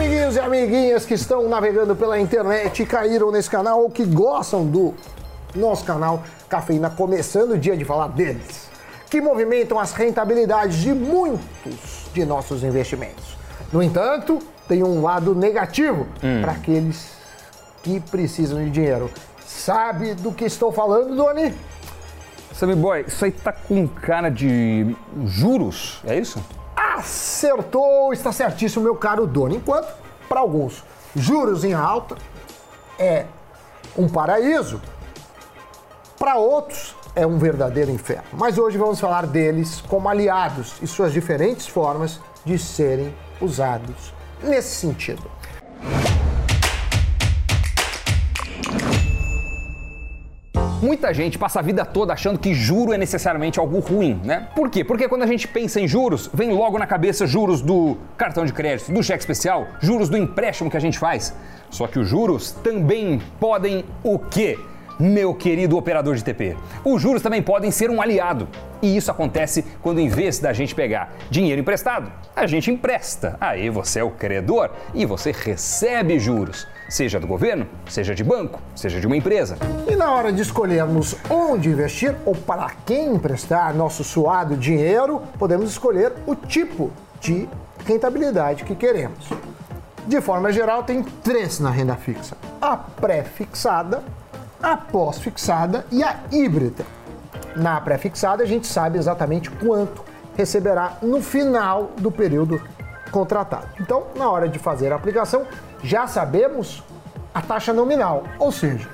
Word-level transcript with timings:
amiguinhos 0.00 0.34
e 0.36 0.40
amiguinhas 0.40 1.04
que 1.04 1.12
estão 1.12 1.46
navegando 1.46 1.94
pela 1.94 2.18
internet 2.18 2.82
e 2.82 2.86
caíram 2.86 3.30
nesse 3.30 3.50
canal 3.50 3.82
ou 3.82 3.90
que 3.90 4.02
gostam 4.02 4.64
do 4.64 4.94
nosso 5.54 5.84
canal 5.84 6.22
Cafeína, 6.48 6.88
começando 6.88 7.50
o 7.50 7.58
dia 7.58 7.76
de 7.76 7.84
falar 7.84 8.08
deles, 8.08 8.70
que 9.10 9.20
movimentam 9.20 9.78
as 9.78 9.92
rentabilidades 9.92 10.78
de 10.78 10.94
muitos 10.94 12.06
de 12.14 12.24
nossos 12.24 12.64
investimentos. 12.64 13.36
No 13.70 13.82
entanto, 13.82 14.38
tem 14.66 14.82
um 14.82 15.02
lado 15.02 15.34
negativo 15.34 16.06
para 16.40 16.52
aqueles 16.52 17.10
que 17.82 18.00
precisam 18.00 18.64
de 18.64 18.70
dinheiro. 18.70 19.10
Sabe 19.44 20.14
do 20.14 20.32
que 20.32 20.46
estou 20.46 20.72
falando, 20.72 21.14
Doni? 21.14 21.54
Sammy 22.54 22.74
Boy, 22.74 23.04
isso 23.06 23.22
aí 23.22 23.32
tá 23.32 23.52
com 23.52 23.86
cara 23.86 24.30
de 24.30 24.96
juros, 25.26 26.00
é 26.06 26.18
isso? 26.18 26.42
Acertou, 27.00 28.12
está 28.12 28.30
certíssimo, 28.30 28.84
meu 28.84 28.94
caro 28.94 29.26
Doni. 29.26 29.56
Enquanto, 29.56 29.90
para 30.28 30.40
alguns, 30.40 30.84
juros 31.16 31.64
em 31.64 31.72
alta 31.72 32.14
é 32.98 33.24
um 33.96 34.06
paraíso, 34.06 34.82
para 36.18 36.36
outros 36.36 36.94
é 37.16 37.26
um 37.26 37.38
verdadeiro 37.38 37.90
inferno. 37.90 38.28
Mas 38.34 38.58
hoje 38.58 38.76
vamos 38.76 39.00
falar 39.00 39.26
deles 39.26 39.80
como 39.88 40.10
aliados 40.10 40.74
e 40.82 40.86
suas 40.86 41.10
diferentes 41.10 41.66
formas 41.66 42.20
de 42.44 42.58
serem 42.58 43.14
usados 43.40 44.12
nesse 44.42 44.76
sentido. 44.76 45.22
Muita 50.82 51.12
gente 51.12 51.38
passa 51.38 51.58
a 51.58 51.62
vida 51.62 51.84
toda 51.84 52.14
achando 52.14 52.38
que 52.38 52.54
juro 52.54 52.94
é 52.94 52.96
necessariamente 52.96 53.60
algo 53.60 53.80
ruim, 53.80 54.18
né? 54.24 54.48
Por 54.56 54.70
quê? 54.70 54.82
Porque 54.82 55.06
quando 55.08 55.22
a 55.22 55.26
gente 55.26 55.46
pensa 55.46 55.78
em 55.78 55.86
juros, 55.86 56.30
vem 56.32 56.52
logo 56.52 56.78
na 56.78 56.86
cabeça 56.86 57.26
juros 57.26 57.60
do 57.60 57.98
cartão 58.16 58.46
de 58.46 58.52
crédito, 58.54 58.90
do 58.90 59.02
cheque 59.02 59.20
especial, 59.20 59.68
juros 59.78 60.08
do 60.08 60.16
empréstimo 60.16 60.70
que 60.70 60.78
a 60.78 60.80
gente 60.80 60.98
faz. 60.98 61.34
Só 61.68 61.86
que 61.86 61.98
os 61.98 62.08
juros 62.08 62.52
também 62.52 63.20
podem 63.38 63.84
o 64.02 64.18
quê? 64.18 64.58
Meu 64.98 65.34
querido 65.34 65.76
operador 65.76 66.14
de 66.14 66.24
TP, 66.24 66.56
os 66.82 67.00
juros 67.00 67.20
também 67.20 67.42
podem 67.42 67.70
ser 67.70 67.90
um 67.90 68.00
aliado. 68.00 68.48
E 68.80 68.96
isso 68.96 69.10
acontece 69.10 69.64
quando, 69.82 70.00
em 70.00 70.08
vez 70.08 70.38
da 70.38 70.52
gente 70.54 70.74
pegar 70.74 71.12
dinheiro 71.30 71.60
emprestado, 71.60 72.10
a 72.34 72.46
gente 72.46 72.70
empresta. 72.70 73.36
Aí 73.38 73.68
você 73.68 74.00
é 74.00 74.04
o 74.04 74.10
credor 74.10 74.70
e 74.94 75.04
você 75.04 75.30
recebe 75.30 76.18
juros, 76.18 76.66
seja 76.90 77.20
do 77.20 77.26
governo, 77.26 77.66
seja 77.88 78.14
de 78.14 78.24
banco, 78.24 78.60
seja 78.74 79.00
de 79.00 79.06
uma 79.06 79.16
empresa. 79.16 79.56
E 79.88 79.94
na 79.94 80.10
hora 80.10 80.32
de 80.32 80.42
escolhermos 80.42 81.16
onde 81.30 81.70
investir 81.70 82.14
ou 82.26 82.34
para 82.34 82.72
quem 82.84 83.14
emprestar 83.14 83.72
nosso 83.72 84.02
suado 84.02 84.56
dinheiro, 84.56 85.22
podemos 85.38 85.70
escolher 85.70 86.12
o 86.26 86.34
tipo 86.34 86.90
de 87.20 87.48
rentabilidade 87.86 88.64
que 88.64 88.74
queremos. 88.74 89.30
De 90.06 90.20
forma 90.20 90.52
geral, 90.52 90.82
tem 90.82 91.02
três 91.02 91.60
na 91.60 91.70
renda 91.70 91.94
fixa: 91.94 92.36
a 92.60 92.76
pré-fixada, 92.76 94.02
a 94.60 94.76
pós-fixada 94.76 95.86
e 95.92 96.02
a 96.02 96.16
híbrida. 96.32 96.84
Na 97.54 97.80
pré-fixada, 97.80 98.42
a 98.42 98.46
gente 98.46 98.66
sabe 98.66 98.98
exatamente 98.98 99.48
quanto 99.48 100.02
receberá 100.36 100.96
no 101.02 101.22
final 101.22 101.92
do 101.98 102.10
período 102.10 102.60
contratado. 103.10 103.68
Então, 103.80 104.04
na 104.16 104.30
hora 104.30 104.48
de 104.48 104.58
fazer 104.58 104.92
a 104.92 104.96
aplicação, 104.96 105.46
já 105.82 106.06
sabemos 106.06 106.82
a 107.34 107.40
taxa 107.40 107.72
nominal, 107.72 108.24
ou 108.38 108.50
seja, 108.50 108.88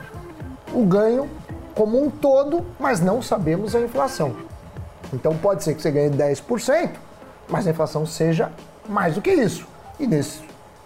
o 0.73 0.85
ganho 0.85 1.29
como 1.75 2.03
um 2.03 2.11
todo, 2.11 2.65
mas 2.79 3.01
não 3.01 3.21
sabemos 3.21 3.75
a 3.75 3.81
inflação. 3.81 4.35
Então, 5.13 5.37
pode 5.37 5.63
ser 5.63 5.75
que 5.75 5.83
você 5.83 5.91
ganhe 5.91 6.11
10%, 6.11 6.91
mas 7.49 7.67
a 7.67 7.71
inflação 7.71 8.05
seja 8.07 8.51
mais 8.89 9.15
do 9.15 9.23
que 9.23 9.31
isso. 9.31 9.67
E 10.01 10.07
nesse 10.07 10.43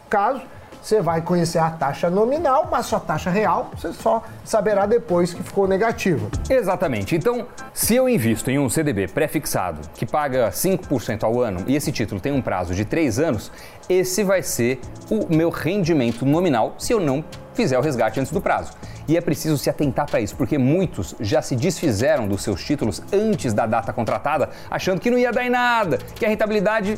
caso, 0.09 0.43
você 0.81 1.01
vai 1.01 1.21
conhecer 1.21 1.59
a 1.59 1.71
taxa 1.71 2.09
nominal, 2.09 2.69
mas 2.71 2.87
sua 2.87 3.01
taxa 3.01 3.31
real 3.31 3.71
você 3.77 3.93
só 3.93 4.23
saberá 4.45 4.87
depois 4.87 5.33
que 5.33 5.43
ficou 5.43 5.69
negativa. 5.69 6.29
Exatamente. 6.49 7.15
Então, 7.15 7.47
se 7.73 7.95
eu 7.95 8.09
invisto 8.09 8.51
em 8.51 8.59
um 8.59 8.69
CDB 8.69 9.09
pré-fixado 9.09 9.81
que 9.95 10.07
paga 10.07 10.51
5% 10.51 11.25
ao 11.25 11.41
ano 11.41 11.65
e 11.67 11.77
esse 11.77 11.93
título 11.93 12.21
tem 12.21 12.33
um 12.33 12.43
prazo 12.43 12.75
de 12.75 12.85
3 12.85 13.19
anos, 13.19 13.53
esse 13.89 14.23
vai 14.23 14.43
ser 14.43 14.81
o 15.11 15.35
meu 15.35 15.51
rendimento 15.51 16.25
nominal 16.25 16.75
se 16.79 16.93
eu 16.93 17.01
não 17.01 17.25
fizer 17.55 17.79
o 17.79 17.83
resgate 17.83 18.21
antes 18.21 18.33
do 18.33 18.41
prazo. 18.41 18.73
E 19.09 19.17
é 19.17 19.21
preciso 19.21 19.59
se 19.59 19.69
atentar 19.69 20.07
para 20.09 20.21
isso, 20.21 20.37
porque 20.37 20.57
muitos 20.57 21.17
já 21.21 21.43
se 21.43 21.57
desfizeram 21.57 22.29
dos 22.29 22.43
seus 22.43 22.65
títulos 22.65 23.03
antes 23.13 23.53
da 23.53 23.67
data 23.67 23.93
contratada, 23.93 24.51
achando 24.71 25.01
que 25.01 25.11
não 25.11 25.19
ia 25.19 25.33
dar 25.33 25.45
em 25.45 25.51
nada, 25.51 25.99
que 26.15 26.25
a 26.25 26.29
rentabilidade 26.29 26.97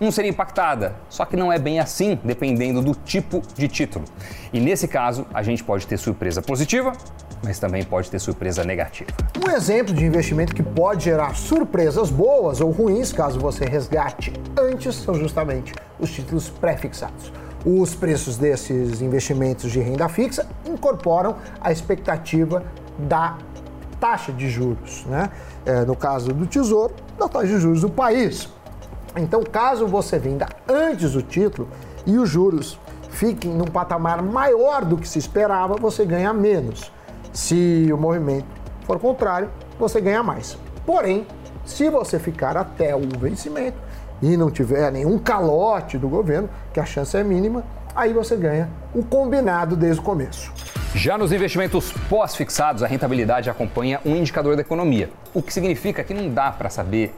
não 0.00 0.10
seria 0.10 0.30
impactada. 0.30 0.94
Só 1.08 1.24
que 1.24 1.36
não 1.36 1.52
é 1.52 1.58
bem 1.58 1.80
assim, 1.80 2.18
dependendo 2.22 2.80
do 2.80 2.94
tipo 2.94 3.42
de 3.54 3.68
título. 3.68 4.04
E 4.52 4.60
nesse 4.60 4.86
caso, 4.86 5.26
a 5.32 5.42
gente 5.42 5.62
pode 5.64 5.86
ter 5.86 5.96
surpresa 5.96 6.40
positiva, 6.40 6.92
mas 7.42 7.58
também 7.58 7.84
pode 7.84 8.10
ter 8.10 8.18
surpresa 8.18 8.64
negativa. 8.64 9.10
Um 9.44 9.50
exemplo 9.50 9.94
de 9.94 10.04
investimento 10.04 10.54
que 10.54 10.62
pode 10.62 11.04
gerar 11.04 11.34
surpresas 11.34 12.10
boas 12.10 12.60
ou 12.60 12.70
ruins, 12.70 13.12
caso 13.12 13.38
você 13.38 13.64
resgate 13.64 14.32
antes, 14.58 14.96
são 14.96 15.14
justamente 15.14 15.72
os 15.98 16.10
títulos 16.10 16.48
pré-fixados. 16.48 17.32
Os 17.64 17.94
preços 17.94 18.36
desses 18.36 19.00
investimentos 19.00 19.70
de 19.70 19.80
renda 19.80 20.08
fixa 20.08 20.46
incorporam 20.64 21.36
a 21.60 21.72
expectativa 21.72 22.62
da 22.98 23.36
taxa 24.00 24.32
de 24.32 24.48
juros, 24.48 25.04
né? 25.06 25.28
É, 25.66 25.84
no 25.84 25.96
caso 25.96 26.32
do 26.32 26.46
Tesouro, 26.46 26.94
da 27.18 27.28
taxa 27.28 27.48
de 27.48 27.58
juros 27.58 27.80
do 27.80 27.90
país. 27.90 28.48
Então, 29.16 29.42
caso 29.42 29.86
você 29.86 30.18
venda 30.18 30.46
antes 30.68 31.12
do 31.12 31.22
título 31.22 31.68
e 32.06 32.16
os 32.18 32.28
juros 32.28 32.78
fiquem 33.10 33.52
num 33.52 33.64
patamar 33.64 34.22
maior 34.22 34.84
do 34.84 34.96
que 34.96 35.08
se 35.08 35.18
esperava, 35.18 35.74
você 35.74 36.04
ganha 36.04 36.32
menos. 36.32 36.92
Se 37.32 37.88
o 37.92 37.96
movimento 37.96 38.46
for 38.84 38.98
contrário, 38.98 39.50
você 39.78 40.00
ganha 40.00 40.22
mais. 40.22 40.56
Porém, 40.86 41.26
se 41.64 41.90
você 41.90 42.18
ficar 42.18 42.56
até 42.56 42.94
o 42.94 43.02
vencimento 43.18 43.76
e 44.22 44.36
não 44.36 44.50
tiver 44.50 44.90
nenhum 44.90 45.18
calote 45.18 45.98
do 45.98 46.08
governo, 46.08 46.48
que 46.72 46.80
a 46.80 46.84
chance 46.84 47.16
é 47.16 47.22
mínima, 47.22 47.64
aí 47.94 48.12
você 48.12 48.36
ganha 48.36 48.68
o 48.94 49.04
combinado 49.04 49.76
desde 49.76 50.00
o 50.00 50.02
começo. 50.02 50.52
Já 50.94 51.18
nos 51.18 51.32
investimentos 51.32 51.92
pós-fixados, 52.08 52.82
a 52.82 52.86
rentabilidade 52.86 53.50
acompanha 53.50 54.00
um 54.04 54.16
indicador 54.16 54.56
da 54.56 54.62
economia, 54.62 55.10
o 55.34 55.42
que 55.42 55.52
significa 55.52 56.02
que 56.02 56.14
não 56.14 56.30
dá 56.30 56.50
para 56.50 56.70
saber 56.70 57.14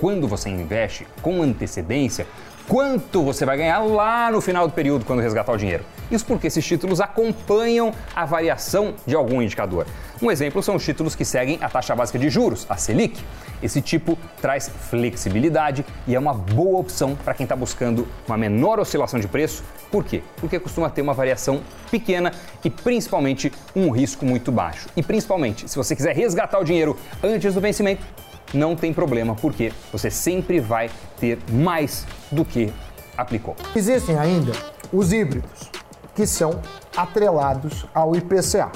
quando 0.00 0.26
você 0.26 0.48
investe 0.48 1.06
com 1.22 1.42
antecedência 1.42 2.26
quanto 2.70 3.24
você 3.24 3.44
vai 3.44 3.56
ganhar 3.56 3.80
lá 3.80 4.30
no 4.30 4.40
final 4.40 4.68
do 4.68 4.72
período 4.72 5.04
quando 5.04 5.18
resgatar 5.18 5.50
o 5.52 5.56
dinheiro. 5.56 5.84
Isso 6.08 6.24
porque 6.24 6.46
esses 6.46 6.64
títulos 6.64 7.00
acompanham 7.00 7.92
a 8.14 8.24
variação 8.24 8.94
de 9.04 9.16
algum 9.16 9.42
indicador. 9.42 9.86
Um 10.22 10.30
exemplo 10.30 10.62
são 10.62 10.76
os 10.76 10.84
títulos 10.84 11.16
que 11.16 11.24
seguem 11.24 11.58
a 11.60 11.68
taxa 11.68 11.96
básica 11.96 12.16
de 12.16 12.30
juros, 12.30 12.66
a 12.68 12.76
Selic. 12.76 13.20
Esse 13.60 13.82
tipo 13.82 14.16
traz 14.40 14.68
flexibilidade 14.68 15.84
e 16.06 16.14
é 16.14 16.18
uma 16.18 16.32
boa 16.32 16.78
opção 16.78 17.16
para 17.16 17.34
quem 17.34 17.42
está 17.42 17.56
buscando 17.56 18.06
uma 18.26 18.36
menor 18.36 18.78
oscilação 18.78 19.18
de 19.18 19.26
preço. 19.26 19.64
Por 19.90 20.04
quê? 20.04 20.22
Porque 20.36 20.60
costuma 20.60 20.88
ter 20.88 21.02
uma 21.02 21.12
variação 21.12 21.62
pequena 21.90 22.32
e 22.64 22.70
principalmente 22.70 23.52
um 23.74 23.90
risco 23.90 24.24
muito 24.24 24.52
baixo. 24.52 24.88
E 24.96 25.02
principalmente, 25.02 25.68
se 25.68 25.76
você 25.76 25.96
quiser 25.96 26.14
resgatar 26.14 26.60
o 26.60 26.64
dinheiro 26.64 26.96
antes 27.22 27.52
do 27.52 27.60
vencimento, 27.60 28.04
não 28.52 28.74
tem 28.76 28.92
problema, 28.92 29.34
porque 29.34 29.72
você 29.92 30.10
sempre 30.10 30.60
vai 30.60 30.90
ter 31.18 31.38
mais 31.50 32.06
do 32.30 32.44
que 32.44 32.72
aplicou. 33.16 33.56
Existem 33.74 34.18
ainda 34.18 34.52
os 34.92 35.12
híbridos, 35.12 35.70
que 36.14 36.26
são 36.26 36.60
atrelados 36.96 37.86
ao 37.94 38.14
IPCA. 38.16 38.70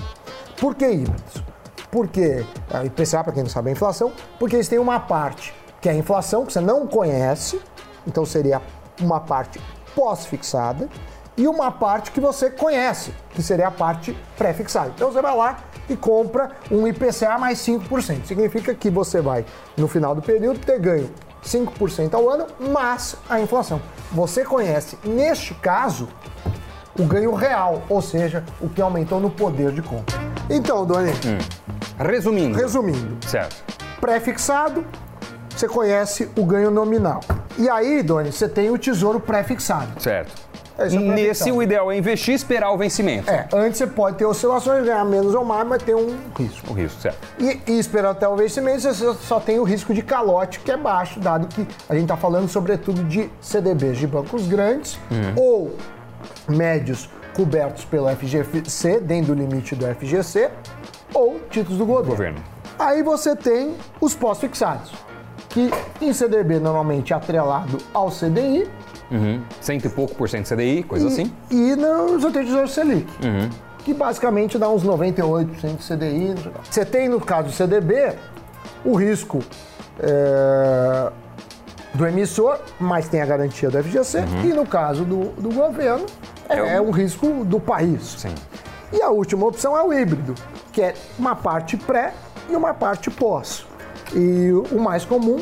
Por 0.61 0.75
que 0.75 0.87
híbridos? 0.87 1.43
Porque 1.91 2.45
a 2.73 2.85
IPCA, 2.85 3.23
para 3.25 3.33
quem 3.33 3.43
não 3.43 3.51
sabe, 3.51 3.71
é 3.71 3.73
inflação, 3.73 4.13
porque 4.39 4.57
eles 4.57 4.69
têm 4.69 4.79
uma 4.79 5.01
parte 5.01 5.55
que 5.81 5.89
é 5.89 5.93
a 5.93 5.95
inflação, 5.95 6.47
que 6.47 6.53
você 6.53 6.61
não 6.61 6.87
conhece, 6.87 7.61
então 8.07 8.25
seria 8.25 8.63
uma 9.01 9.21
parte 9.21 9.61
pós-fixada, 9.95 10.89
e 11.37 11.47
uma 11.49 11.71
parte 11.71 12.11
que 12.11 12.21
você 12.21 12.49
conhece, 12.49 13.13
que 13.31 13.43
seria 13.43 13.69
a 13.69 13.71
parte 13.71 14.17
pré-fixada. 14.37 14.93
Então 14.95 15.13
você 15.13 15.21
vai 15.21 15.37
lá 15.37 15.59
e 15.89 15.97
compra 15.97 16.51
um 16.71 16.87
IPCA 16.87 17.39
mais 17.39 17.59
5%. 17.59 18.25
Significa 18.27 18.75
que 18.75 18.91
você 18.91 19.21
vai, 19.21 19.45
no 19.77 19.87
final 19.89 20.15
do 20.15 20.23
período, 20.23 20.59
ter 20.61 20.79
ganho 20.79 21.11
5% 21.45 22.15
ao 22.15 22.29
ano, 22.29 22.47
mais 22.59 23.17
a 23.29 23.41
inflação. 23.41 23.81
Você 24.13 24.45
conhece, 24.45 24.99
neste 25.05 25.53
caso, 25.55 26.09
o 26.99 27.05
ganho 27.05 27.35
real, 27.35 27.83
ou 27.89 28.01
seja, 28.01 28.45
o 28.61 28.69
que 28.69 28.81
aumentou 28.81 29.21
no 29.21 29.29
poder 29.31 29.73
de 29.73 29.83
compra. 29.83 30.17
Então, 30.49 30.85
Doni, 30.87 31.13
Resumindo. 31.99 32.57
resumindo, 32.57 33.17
Certo. 33.27 33.57
pré-fixado, 34.01 34.85
você 35.55 35.69
conhece 35.69 36.31
o 36.37 36.45
ganho 36.45 36.71
nominal. 36.71 37.21
E 37.59 37.69
aí, 37.69 38.03
Doni, 38.03 38.33
você 38.33 38.49
tem 38.49 38.71
o 38.71 38.79
tesouro 38.79 39.21
pré-fixado. 39.21 40.01
Certo. 40.03 40.33
É 40.77 40.87
o 40.87 41.01
Nesse, 41.01 41.53
o 41.53 41.63
ideal 41.63 41.91
é 41.93 41.97
investir 41.97 42.33
e 42.33 42.35
esperar 42.37 42.71
o 42.73 42.77
vencimento. 42.77 43.31
É, 43.31 43.47
antes 43.53 43.79
você 43.79 43.87
pode 43.87 44.17
ter 44.17 44.25
oscilações, 44.27 44.85
ganhar 44.85 45.05
menos 45.05 45.35
ou 45.35 45.45
mais, 45.45 45.67
mas 45.67 45.83
ter 45.83 45.95
um 45.95 46.17
risco. 46.37 46.71
O 46.71 46.75
risco, 46.75 47.01
certo. 47.01 47.19
E, 47.39 47.61
e 47.67 47.79
esperando 47.79 48.11
até 48.13 48.27
o 48.29 48.35
vencimento, 48.37 48.81
você 48.81 48.93
só- 48.95 49.15
só 49.15 49.41
tem 49.41 49.59
o 49.61 49.65
risco 49.65 49.95
de 49.95 50.03
calote, 50.03 50.59
que 50.61 50.73
é 50.73 50.77
baixo, 50.77 51.21
dado 51.21 51.47
que 51.47 51.67
a 51.89 51.95
gente 51.95 52.05
está 52.05 52.17
falando 52.17 52.49
sobretudo 52.49 53.05
de 53.05 53.31
CDBs 53.41 53.99
de 53.99 54.07
bancos 54.07 54.49
grandes 54.49 54.99
ou 55.37 55.77
médios 56.49 57.09
cobertos 57.35 57.85
pelo 57.85 58.09
FGC, 58.09 59.01
dentro 59.01 59.35
do 59.35 59.41
limite 59.41 59.75
do 59.75 59.87
FGC, 59.95 60.51
ou 61.13 61.41
títulos 61.51 61.79
do 61.79 61.87
governo. 61.87 62.11
Governo. 62.11 62.39
Aí 62.79 63.03
você 63.03 63.37
tem 63.37 63.77
os 64.01 64.15
pós-fixados, 64.15 64.93
que 65.49 65.71
em 66.01 66.13
CDB 66.13 66.59
normalmente 66.59 67.13
é 67.13 67.17
atrelado 67.17 67.79
ao 67.93 68.11
CDI 68.11 68.69
Uhum. 69.15 69.41
Cento 69.61 69.85
e 69.87 69.89
pouco 69.89 70.15
por 70.15 70.29
cento 70.29 70.47
CDI, 70.49 70.83
coisa 70.83 71.07
e, 71.07 71.09
assim. 71.09 71.33
e 71.51 71.77
nos 71.77 72.33
tesouro 72.33 72.67
Selic, 72.69 73.07
que 73.85 73.95
basicamente 73.95 74.59
dá 74.59 74.69
uns 74.69 74.85
98% 74.85 75.77
de 75.77 75.85
CDI. 75.87 76.35
Você 76.71 76.85
tem, 76.85 77.09
no 77.09 77.21
caso 77.21 77.49
do 77.49 77.53
CDB, 77.53 78.13
o 78.85 78.95
risco 78.95 79.39
é, 80.01 81.13
do 81.95 82.07
emissor, 82.07 82.59
mas 82.81 83.09
tem 83.09 83.21
a 83.23 83.27
garantia 83.27 83.71
do 83.71 83.83
FGC, 83.83 84.25
e 84.45 84.49
no 84.49 84.67
caso 84.67 85.05
do, 85.05 85.27
do 85.41 85.51
governo, 85.55 86.07
é, 86.49 86.75
É 86.77 86.81
o- 86.81 86.89
o 86.89 86.91
risco 86.91 87.45
do 87.45 87.61
país. 87.61 88.17
Sim. 88.19 88.35
E 88.93 89.01
a 89.01 89.11
última 89.11 89.47
opção 89.47 89.77
é 89.77 89.83
o 89.83 89.93
híbrido, 89.93 90.35
que 90.73 90.83
é 90.83 90.95
uma 91.19 91.35
parte 91.37 91.77
pré 91.77 92.13
e 92.51 92.57
uma 92.57 92.75
parte 92.75 93.11
pós. 93.11 93.65
E 94.15 94.51
o 94.71 94.79
mais 94.79 95.05
comum, 95.05 95.39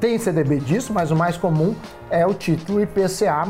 tem 0.00 0.18
CDB 0.18 0.58
disso, 0.60 0.92
mas 0.92 1.10
o 1.10 1.16
mais 1.16 1.36
comum 1.36 1.74
é 2.10 2.26
o 2.26 2.34
título 2.34 2.80
IPCA+. 2.80 3.44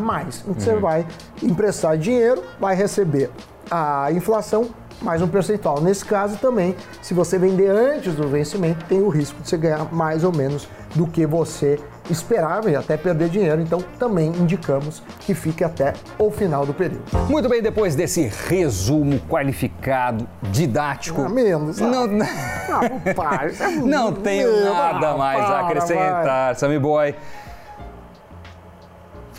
Em 0.47 0.53
que 0.55 0.63
você 0.63 0.75
vai 0.77 1.07
emprestar 1.43 1.97
dinheiro, 1.99 2.43
vai 2.61 2.75
receber 2.75 3.31
a 3.71 4.09
inflação 4.13 4.69
mais 5.03 5.21
um 5.21 5.29
percentual. 5.29 5.81
Nesse 5.81 6.05
caso 6.05 6.37
também, 6.39 6.75
se 7.03 7.13
você 7.13 7.37
vender 7.39 7.69
antes 7.69 8.15
do 8.15 8.29
vencimento, 8.29 8.85
tem 8.87 9.03
o 9.03 9.09
risco 9.09 9.41
de 9.43 9.49
você 9.49 9.57
ganhar 9.57 9.93
mais 9.93 10.25
ou 10.25 10.35
menos 10.35 10.69
do 10.95 11.07
que 11.07 11.27
você 11.27 11.79
esperava 12.09 12.71
e 12.71 12.77
até 12.77 12.97
perder 12.97 13.29
dinheiro. 13.29 13.61
Então 13.61 13.83
também 13.99 14.29
indicamos 14.29 15.03
que 15.21 15.35
fique 15.35 15.65
até 15.65 15.93
o 16.19 16.31
final 16.31 16.65
do 16.65 16.73
período. 16.73 17.03
Muito 17.29 17.49
bem, 17.49 17.61
depois 17.61 17.95
desse 17.97 18.31
resumo 18.49 19.19
qualificado, 19.29 20.27
didático. 20.43 21.23
Ah, 21.23 21.29
menos. 21.29 21.83
ah. 21.83 21.87
Não, 21.87 22.05
Ah, 22.71 23.13
pai, 23.15 23.49
isso 23.49 23.63
é 23.63 23.71
não 23.71 24.05
muito- 24.05 24.21
tenho 24.21 24.65
nada 24.65 25.17
mais 25.17 25.41
a 25.41 25.61
acrescentar, 25.67 26.55
Sammy 26.57 26.79
Boy. 26.79 27.15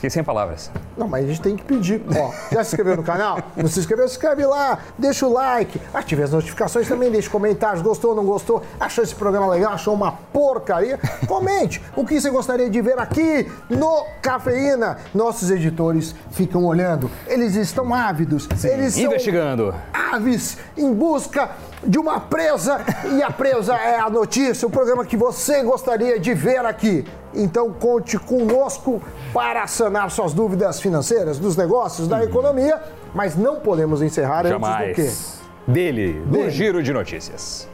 Fiquei 0.06 0.10
sem 0.13 0.24
palavras. 0.24 0.69
Não, 0.96 1.07
mas 1.07 1.25
a 1.25 1.28
gente 1.28 1.42
tem 1.42 1.56
que 1.56 1.63
pedir. 1.63 2.00
Ó, 2.16 2.31
já 2.52 2.63
se 2.63 2.75
inscreveu 2.75 2.96
no 2.96 3.02
canal? 3.02 3.40
Não 3.57 3.68
se 3.68 3.80
inscreveu? 3.80 4.07
Se 4.07 4.13
inscreve 4.13 4.46
lá, 4.46 4.78
deixa 5.00 5.25
o 5.25 5.34
like, 5.34 5.81
ative 5.92 6.22
as 6.22 6.31
notificações 6.31 6.88
também, 6.88 7.10
deixe 7.10 7.28
comentários, 7.28 7.81
gostou, 7.81 8.13
não 8.13 8.24
gostou, 8.24 8.62
achou 8.80 9.04
esse 9.04 9.16
programa 9.16 9.48
legal, 9.48 9.74
achou 9.74 9.96
uma 9.96 10.12
porcaria? 10.12 11.00
Comente 11.28 11.81
o 11.96 12.06
que 12.06 12.22
você 12.22 12.30
gostaria 12.30 12.69
de 12.69 12.81
ver 12.81 13.00
aqui 13.00 13.52
no 13.68 14.06
Cafeína. 14.22 14.98
Nossos 15.12 15.50
editores 15.50 16.13
ficam 16.30 16.63
olhando, 16.66 17.10
eles 17.25 17.56
estão 17.56 17.92
ávidos, 17.92 18.48
eles 18.63 18.94
são 18.94 19.06
Investigando. 19.06 19.74
aves 19.92 20.60
em 20.78 20.94
busca 20.94 21.50
de 21.84 21.98
uma 21.98 22.19
presa 22.19 22.80
e 23.12 23.24
a 23.24 23.31
presa 23.31 23.74
é 23.75 24.00
a 24.00 24.10
notícia, 24.10 24.68
o 24.68 24.72
programa 24.72 25.04
que 25.04 25.18
você 25.18 25.63
gostaria 25.63 26.19
de 26.19 26.31
ver 26.36 26.63
aqui. 26.63 27.04
Então 27.36 27.72
conte 27.72 28.18
conosco 28.18 29.02
para 29.34 29.68
sanar 29.68 30.10
suas 30.10 30.34
dúvidas 30.34 30.80
financeiras, 30.80 31.38
dos 31.38 31.58
negócios, 31.58 32.08
da 32.08 32.24
economia, 32.24 32.82
mas 33.14 33.36
não 33.36 33.60
podemos 33.60 34.02
encerrar 34.02 34.46
antes 34.46 34.52
do 34.52 34.94
quê? 34.94 35.04
Jamais. 35.04 35.40
Dele, 35.68 36.14
do 36.22 36.32
Dele. 36.32 36.52
Giro 36.52 36.84
de 36.84 36.94
Notícias. 36.94 37.68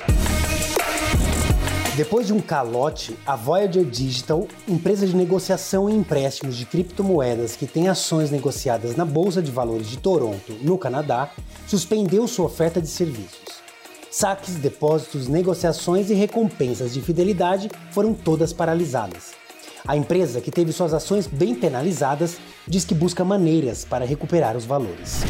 Depois 1.95 2.25
de 2.25 2.33
um 2.33 2.39
calote, 2.39 3.17
a 3.25 3.35
Voyager 3.35 3.83
Digital, 3.83 4.47
empresa 4.65 5.05
de 5.05 5.13
negociação 5.13 5.89
e 5.89 5.93
empréstimos 5.93 6.55
de 6.55 6.65
criptomoedas 6.65 7.57
que 7.57 7.67
tem 7.67 7.89
ações 7.89 8.31
negociadas 8.31 8.95
na 8.95 9.03
Bolsa 9.03 9.41
de 9.41 9.51
Valores 9.51 9.87
de 9.87 9.97
Toronto, 9.97 10.53
no 10.61 10.77
Canadá, 10.77 11.29
suspendeu 11.67 12.25
sua 12.29 12.45
oferta 12.45 12.81
de 12.81 12.87
serviços. 12.87 13.61
Saques, 14.09 14.55
depósitos, 14.55 15.27
negociações 15.27 16.09
e 16.09 16.13
recompensas 16.13 16.93
de 16.93 17.01
fidelidade 17.01 17.69
foram 17.91 18.13
todas 18.13 18.53
paralisadas. 18.53 19.40
A 19.87 19.97
empresa, 19.97 20.39
que 20.39 20.51
teve 20.51 20.71
suas 20.71 20.93
ações 20.93 21.25
bem 21.25 21.55
penalizadas, 21.55 22.37
diz 22.67 22.85
que 22.85 22.93
busca 22.93 23.25
maneiras 23.25 23.83
para 23.83 24.05
recuperar 24.05 24.55
os 24.55 24.65
valores. 24.65 25.21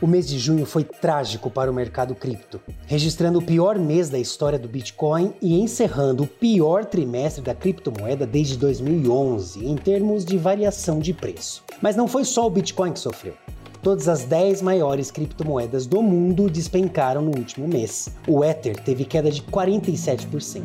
O 0.00 0.06
mês 0.06 0.26
de 0.26 0.38
junho 0.38 0.66
foi 0.66 0.82
trágico 0.82 1.48
para 1.48 1.70
o 1.70 1.74
mercado 1.74 2.14
cripto, 2.14 2.60
registrando 2.86 3.38
o 3.38 3.42
pior 3.42 3.78
mês 3.78 4.08
da 4.08 4.18
história 4.18 4.58
do 4.58 4.66
Bitcoin 4.66 5.32
e 5.40 5.60
encerrando 5.60 6.24
o 6.24 6.26
pior 6.26 6.84
trimestre 6.84 7.42
da 7.42 7.54
criptomoeda 7.54 8.26
desde 8.26 8.56
2011 8.56 9.64
em 9.64 9.76
termos 9.76 10.24
de 10.24 10.36
variação 10.36 10.98
de 10.98 11.12
preço. 11.12 11.62
Mas 11.80 11.94
não 11.94 12.08
foi 12.08 12.24
só 12.24 12.46
o 12.46 12.50
Bitcoin 12.50 12.92
que 12.92 12.98
sofreu. 12.98 13.34
Todas 13.82 14.08
as 14.08 14.24
10 14.24 14.62
maiores 14.62 15.10
criptomoedas 15.10 15.86
do 15.86 16.00
mundo 16.02 16.48
despencaram 16.48 17.20
no 17.20 17.36
último 17.36 17.66
mês. 17.66 18.08
O 18.28 18.44
Ether 18.44 18.76
teve 18.76 19.04
queda 19.04 19.30
de 19.30 19.42
47%, 19.42 20.62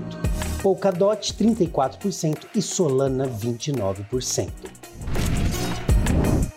Polkadot 0.67 1.33
34% 1.33 2.39
e 2.53 2.61
Solana 2.61 3.25
29%. 3.25 4.49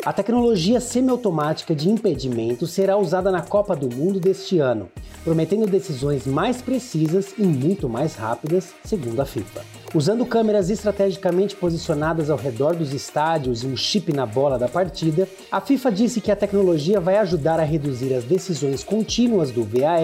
A 0.05 0.13
tecnologia 0.13 0.81
semiautomática 0.81 1.77
de 1.77 1.89
impedimento 1.89 2.67
será 2.67 2.97
usada 2.97 3.31
na 3.31 3.41
Copa 3.41 3.77
do 3.77 3.89
Mundo 3.95 4.19
deste 4.19 4.59
ano, 4.59 4.91
prometendo 5.23 5.65
decisões 5.65 6.27
mais 6.27 6.61
precisas 6.61 7.35
e 7.39 7.43
muito 7.43 7.89
mais 7.89 8.17
rápidas, 8.17 8.75
segundo 8.85 9.23
a 9.23 9.25
FIFA. 9.25 9.80
Usando 9.93 10.25
câmeras 10.25 10.71
estrategicamente 10.71 11.57
posicionadas 11.57 12.31
ao 12.31 12.39
redor 12.39 12.77
dos 12.77 12.93
estádios 12.93 13.65
e 13.65 13.67
um 13.67 13.77
chip 13.77 14.13
na 14.13 14.25
bola 14.25 14.57
da 14.57 14.69
partida, 14.69 15.29
a 15.51 15.61
FIFA 15.61 15.91
disse 15.91 16.21
que 16.21 16.31
a 16.31 16.37
tecnologia 16.37 17.01
vai 17.01 17.17
ajudar 17.19 17.59
a 17.59 17.65
reduzir 17.65 18.15
as 18.15 18.23
decisões 18.23 18.85
contínuas 18.85 19.51
do 19.51 19.65
VAR 19.65 20.01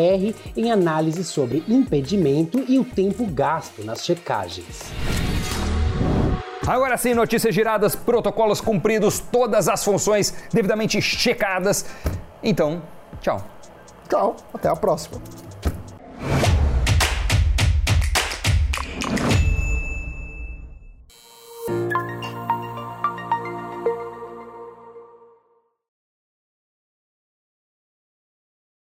em 0.57 0.73
análise 0.73 1.23
sobre 1.23 1.63
impedimento 1.69 2.65
e 2.67 2.81
o 2.81 2.85
tempo 2.85 3.25
gasto 3.27 3.85
nas 3.85 4.05
checagens. 4.05 4.91
Agora 6.67 6.97
sim, 6.97 7.15
notícias 7.15 7.55
giradas, 7.55 7.95
protocolos 7.95 8.61
cumpridos, 8.61 9.21
todas 9.21 9.69
as 9.69 9.85
funções 9.85 10.35
devidamente 10.53 11.01
checadas. 11.01 11.87
Então, 12.43 12.83
tchau. 13.21 13.41
Tchau, 14.09 14.35
até 14.53 14.69
a 14.69 14.75
próxima. 14.75 15.21